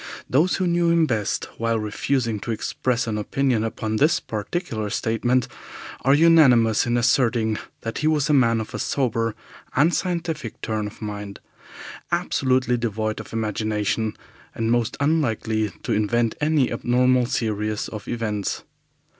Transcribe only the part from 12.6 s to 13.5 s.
devoid of